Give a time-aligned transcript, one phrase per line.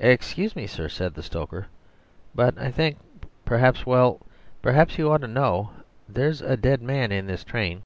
[0.00, 1.68] "Excuse me, sir," said the stoker,
[2.34, 2.98] "but I think,
[3.46, 4.20] perhaps well,
[4.60, 5.70] perhaps you ought to know
[6.06, 7.82] there's a dead man in this train."